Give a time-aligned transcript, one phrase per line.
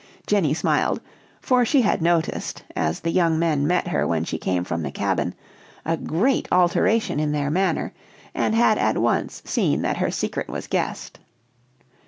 [0.25, 0.99] Jenny smiled;
[1.41, 4.89] for she had noticed, as the young men met her when she came from the
[4.89, 5.35] cabin,
[5.85, 7.93] a great alteration in their manner,
[8.33, 11.19] and had at once seen that her secret was guessed.